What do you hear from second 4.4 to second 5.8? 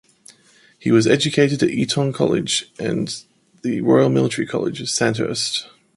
College, Sandhurst.